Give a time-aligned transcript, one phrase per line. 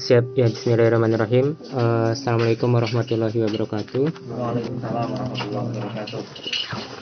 [0.00, 1.52] Siap ya Bismillahirrahmanirrahim.
[1.76, 4.08] Uh, Assalamualaikum warahmatullahi wabarakatuh.
[4.32, 6.20] Waalaikumsalam warahmatullahi wabarakatuh.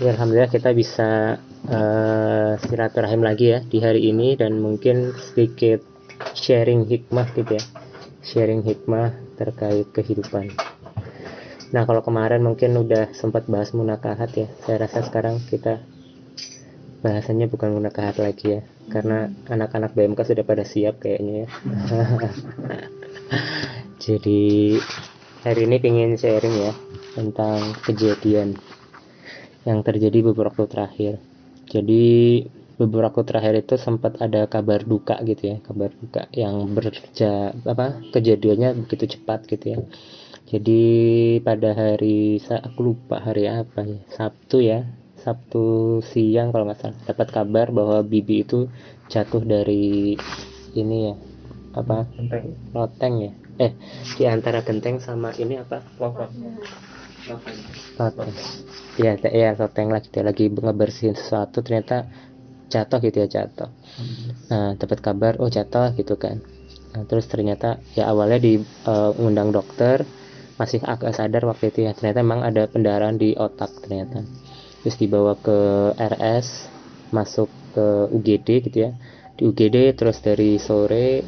[0.02, 1.38] Ya, Alhamdulillah kita bisa
[1.70, 5.86] uh, silaturahim lagi ya di hari ini dan mungkin sedikit
[6.34, 7.64] sharing hikmah gitu ya.
[8.26, 10.50] Sharing hikmah terkait kehidupan.
[11.70, 14.50] Nah kalau kemarin mungkin udah sempat bahas munakahat ya.
[14.66, 15.78] Saya rasa sekarang kita
[16.98, 21.48] bahasanya bukan munakahat lagi ya karena anak-anak BMK sudah pada siap kayaknya ya.
[24.04, 24.74] Jadi
[25.44, 26.72] hari ini ingin sharing ya
[27.14, 28.56] tentang kejadian
[29.68, 31.14] yang terjadi beberapa waktu terakhir.
[31.68, 32.06] Jadi
[32.80, 38.00] beberapa waktu terakhir itu sempat ada kabar duka gitu ya kabar duka yang berja apa
[38.14, 39.78] kejadiannya begitu cepat gitu ya.
[40.48, 40.82] Jadi
[41.44, 44.88] pada hari aku lupa hari apa ya Sabtu ya
[45.28, 48.64] Sabtu siang kalau nggak salah dapat kabar bahwa Bibi itu
[49.12, 50.16] jatuh dari
[50.72, 51.14] ini ya
[51.76, 52.08] apa?
[52.16, 52.56] Genteng.
[52.72, 53.32] loteng ya?
[53.60, 53.72] Eh
[54.16, 55.84] di antara genteng sama ini apa?
[56.00, 56.32] Loteng.
[58.00, 58.32] loteng.
[58.96, 60.32] Ya ya loteng lah gitu ya.
[60.32, 62.08] lagi ngebersihin sesuatu ternyata
[62.72, 63.68] jatuh gitu ya jatuh.
[64.48, 66.40] Nah dapat kabar oh jatuh gitu kan.
[66.96, 68.56] Nah, terus ternyata ya awalnya di
[68.88, 70.08] uh, undang dokter
[70.56, 71.92] masih agak sadar waktu itu ya.
[71.92, 74.24] Ternyata memang ada pendarahan di otak ternyata
[74.82, 75.58] terus dibawa ke
[75.96, 76.70] RS
[77.14, 78.90] masuk ke UGD gitu ya.
[79.38, 81.22] Di UGD terus dari sore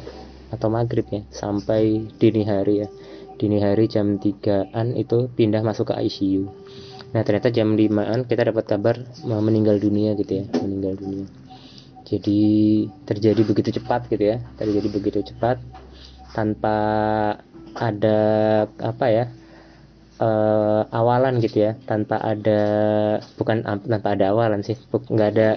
[0.51, 2.87] atau maghrib ya sampai dini hari ya.
[3.39, 6.45] Dini hari jam 3an itu pindah masuk ke ICU
[7.11, 8.95] nah ternyata jam 5an kita dapat kabar
[9.27, 11.27] meninggal dunia gitu ya meninggal dunia.
[12.07, 12.41] Jadi
[13.07, 15.59] terjadi begitu cepat gitu ya terjadi begitu cepat
[16.31, 16.75] tanpa
[17.75, 18.19] ada
[18.79, 19.25] apa ya
[20.21, 22.61] uh, awalan gitu ya tanpa ada
[23.35, 25.49] bukan tanpa ada awalan sih nggak ada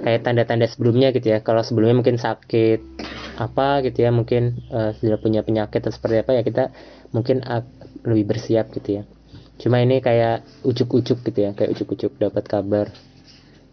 [0.00, 1.38] kayak tanda-tanda sebelumnya gitu ya.
[1.44, 2.80] Kalau sebelumnya mungkin sakit
[3.40, 6.64] apa gitu ya mungkin uh, sudah punya penyakit atau seperti apa ya kita
[7.12, 7.44] mungkin
[8.04, 9.02] lebih bersiap gitu ya.
[9.60, 12.88] Cuma ini kayak ujuk-ujuk gitu ya kayak ujuk-ujuk dapat kabar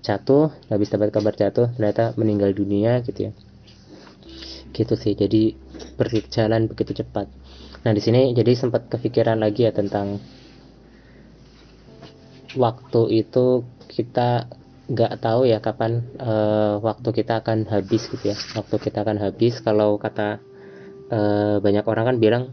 [0.04, 3.34] jatuh habis dapat kabar jatuh ternyata meninggal dunia gitu ya.
[4.76, 5.56] Gitu sih jadi
[5.98, 7.28] berjalan begitu cepat
[7.88, 10.20] Nah di sini jadi sempat kepikiran lagi ya tentang
[12.60, 14.52] waktu itu kita
[14.88, 18.36] nggak tahu ya kapan uh, waktu kita akan habis gitu ya.
[18.60, 20.44] Waktu kita akan habis kalau kata
[21.12, 22.44] uh, banyak orang kan bilang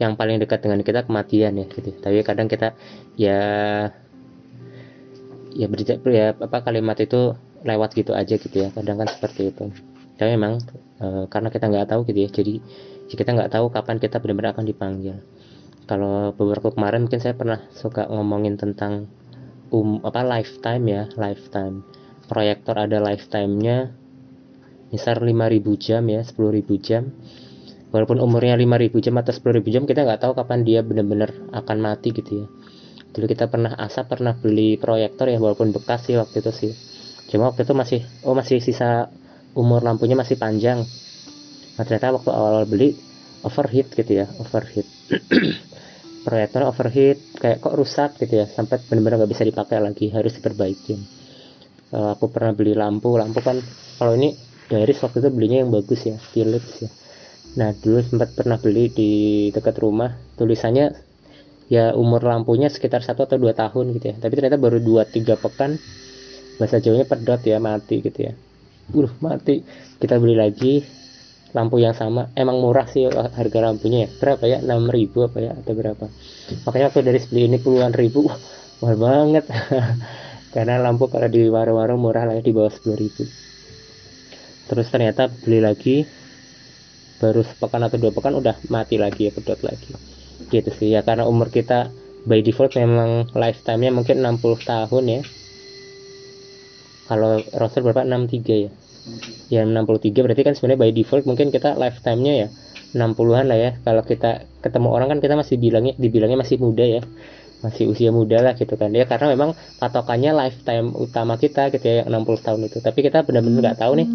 [0.00, 1.92] yang paling dekat dengan kita kematian ya gitu.
[1.92, 2.72] Tapi kadang kita
[3.20, 3.40] ya
[5.52, 8.72] ya berjak ya apa kalimat itu lewat gitu aja gitu ya.
[8.72, 9.68] Kadang kan seperti itu.
[10.18, 10.58] Tapi memang
[10.98, 12.28] uh, karena kita nggak tahu gitu ya.
[12.28, 12.54] Jadi
[13.08, 15.16] kita nggak tahu kapan kita benar-benar akan dipanggil.
[15.88, 19.08] Kalau beberapa kemarin mungkin saya pernah suka ngomongin tentang
[19.72, 21.86] um apa lifetime ya lifetime.
[22.28, 23.96] Proyektor ada lifetime-nya
[24.92, 27.08] misal 5000 jam ya 10.000 jam.
[27.88, 32.12] Walaupun umurnya 5000 jam atau 10.000 jam kita nggak tahu kapan dia benar-benar akan mati
[32.12, 32.46] gitu ya.
[33.16, 36.72] Dulu kita pernah asa pernah beli proyektor ya walaupun bekas sih waktu itu sih.
[37.32, 39.08] Cuma waktu itu masih oh masih sisa
[39.58, 40.86] umur lampunya masih panjang.
[41.74, 42.94] Nah ternyata waktu awal-awal beli
[43.42, 44.86] overheat gitu ya overheat.
[46.26, 50.94] Proyektor overheat kayak kok rusak gitu ya sampai benar-benar nggak bisa dipakai lagi harus diperbaiki.
[51.90, 53.58] Uh, aku pernah beli lampu lampu kan
[53.98, 54.36] kalau ini
[54.68, 56.90] dari waktu itu belinya yang bagus ya Philips ya.
[57.58, 59.10] Nah dulu sempat pernah beli di
[59.50, 60.94] dekat rumah tulisannya
[61.72, 64.16] ya umur lampunya sekitar satu atau dua tahun gitu ya.
[64.20, 65.80] Tapi ternyata baru dua tiga pekan
[66.58, 68.34] bahasa jauhnya pedot ya mati gitu ya
[68.94, 69.64] uh mati.
[69.98, 70.84] Kita beli lagi
[71.52, 72.30] lampu yang sama.
[72.36, 74.08] Emang murah sih harga lampunya ya.
[74.16, 74.58] Berapa ya?
[74.60, 75.52] 6000 apa ya?
[75.56, 76.04] Atau berapa?
[76.64, 78.28] Makanya waktu dari beli ini puluhan ribu.
[78.28, 78.38] Wah
[78.78, 79.44] mahal banget.
[80.54, 83.48] Karena lampu kalau di warung-warung murah lah ya di bawah 10000
[84.68, 86.04] terus ternyata beli lagi
[87.18, 89.96] baru sepekan atau dua pekan udah mati lagi ya pedot lagi.
[90.52, 91.90] Gitu sih ya karena umur kita
[92.28, 95.20] by default memang lifetime-nya mungkin 60 tahun ya
[97.08, 98.04] kalau roster berapa?
[98.04, 98.70] 63 ya?
[99.48, 102.48] Ya 63 berarti kan sebenarnya by default mungkin kita lifetime-nya ya
[102.92, 103.70] 60-an lah ya.
[103.80, 107.00] Kalau kita ketemu orang kan kita masih bilangnya dibilangnya masih muda ya.
[107.64, 108.92] Masih usia muda lah gitu kan.
[108.92, 112.78] Ya karena memang patokannya lifetime utama kita gitu ya yang 60 tahun itu.
[112.84, 114.08] Tapi kita benar-benar nggak tahu nih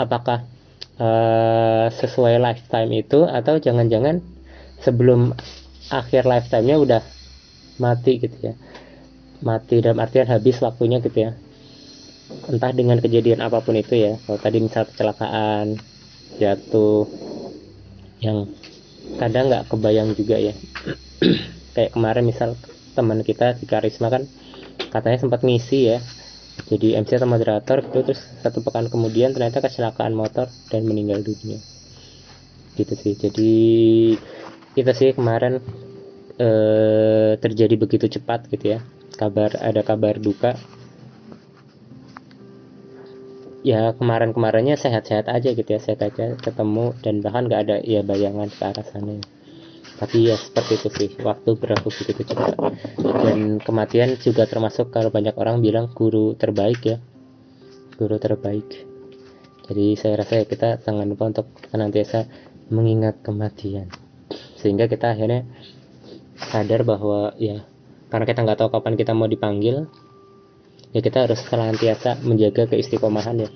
[0.00, 0.48] apakah
[0.96, 4.24] uh, sesuai lifetime itu atau jangan-jangan
[4.80, 5.36] sebelum
[5.92, 7.02] akhir lifetime-nya udah
[7.76, 8.54] mati gitu ya.
[9.44, 11.36] Mati dalam artian habis waktunya gitu ya
[12.48, 14.12] entah dengan kejadian apa pun itu ya.
[14.24, 15.80] Kalau tadi misal kecelakaan
[16.36, 17.08] jatuh
[18.20, 18.48] yang
[19.16, 20.54] kadang nggak kebayang juga ya.
[21.74, 22.56] Kayak kemarin misal
[22.92, 24.28] teman kita di karisma kan
[24.92, 25.98] katanya sempat ngisi ya.
[26.68, 31.62] Jadi MC atau moderator gitu terus satu pekan kemudian ternyata kecelakaan motor dan meninggal dunia.
[32.74, 33.14] Gitu sih.
[33.14, 33.54] Jadi
[34.74, 35.62] kita sih kemarin
[36.36, 38.78] eh, terjadi begitu cepat gitu ya.
[39.16, 40.58] Kabar ada kabar duka
[43.66, 45.80] ya kemarin-kemarinnya sehat-sehat aja gitu ya.
[45.82, 49.18] Sehat aja ketemu dan bahkan nggak ada ya bayangan ke arah sana.
[49.98, 52.54] Tapi ya seperti itu sih waktu berlaku begitu cepat
[53.02, 56.98] dan kematian juga termasuk kalau banyak orang bilang guru terbaik ya.
[57.98, 58.86] Guru terbaik.
[59.68, 62.30] Jadi saya rasa ya kita jangan lupa untuk senantiasa
[62.70, 63.90] mengingat kematian.
[64.54, 65.44] Sehingga kita akhirnya
[66.38, 67.66] sadar bahwa ya
[68.08, 69.90] karena kita nggak tahu kapan kita mau dipanggil
[70.92, 73.50] ya kita harus senantiasa menjaga keistiqomahan ya.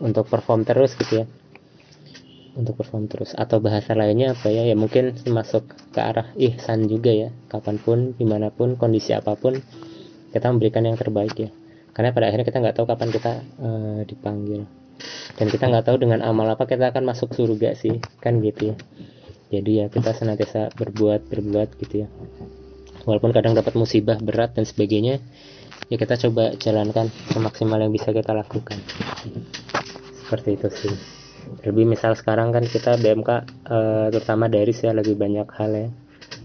[0.00, 1.26] Untuk perform terus gitu ya.
[2.56, 3.36] Untuk perform terus.
[3.36, 4.64] Atau bahasa lainnya apa ya?
[4.64, 7.28] Ya mungkin masuk ke arah ihsan juga ya.
[7.52, 9.60] Kapan pun di mana pun kondisi apa pun
[10.32, 11.50] kita memberikan yang terbaik ya.
[11.92, 14.64] Karena pada akhirnya kita nggak tahu kapan kita uh, dipanggil.
[15.36, 18.00] Dan kita nggak tahu dengan amal apa kita akan masuk surga sih.
[18.24, 18.76] Kan gitu ya.
[19.50, 22.08] Jadi ya kita senantiasa berbuat berbuat gitu ya.
[23.04, 25.20] Walaupun kadang dapat musibah berat dan sebagainya
[25.90, 28.78] ya kita coba jalankan semaksimal yang bisa kita lakukan.
[30.14, 30.94] Seperti itu sih.
[31.66, 33.30] Lebih misal sekarang kan kita BMK
[33.66, 35.88] eh, terutama dari saya lagi banyak hal ya.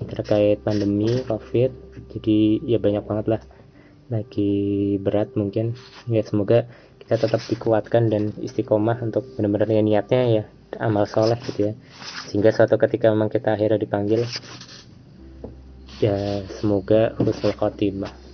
[0.10, 1.70] Terkait pandemi covid
[2.10, 3.42] jadi ya banyak banget lah.
[4.10, 5.78] Lagi berat mungkin.
[6.10, 6.66] Ya semoga
[7.06, 10.44] kita tetap dikuatkan dan istiqomah untuk benar-benar ya niatnya ya
[10.82, 11.74] amal soleh gitu ya.
[12.34, 14.26] Sehingga suatu ketika memang kita akhirnya dipanggil
[16.02, 18.25] ya semoga husnul khotimah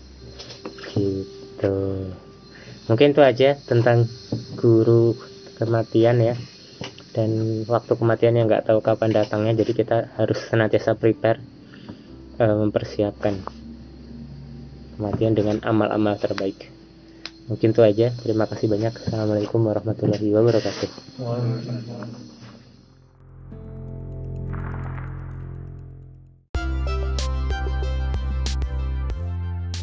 [0.93, 1.75] gitu.
[2.87, 4.07] Mungkin itu aja tentang
[4.59, 5.15] guru
[5.57, 6.35] kematian ya.
[7.11, 11.43] Dan waktu kematian yang nggak tahu kapan datangnya jadi kita harus senantiasa prepare
[12.39, 13.35] uh, mempersiapkan
[14.95, 16.71] kematian dengan amal-amal terbaik.
[17.51, 18.15] Mungkin itu aja.
[18.15, 18.95] Terima kasih banyak.
[18.95, 20.89] Assalamualaikum warahmatullahi wabarakatuh